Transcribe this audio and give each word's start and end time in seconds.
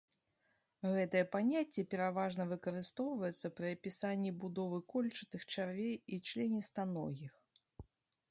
Гэтае 0.93 1.19
паняцце 1.35 1.83
пераважна 1.91 2.47
выкарыстоўваецца 2.53 3.51
пры 3.59 3.67
апісанні 3.77 4.31
будовы 4.43 4.79
кольчатых 4.93 5.41
чарвей 5.57 5.95
і 6.17 6.19
членістаногіх. 6.31 7.31